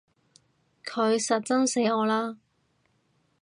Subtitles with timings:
[0.83, 2.39] 佢實憎死我啦！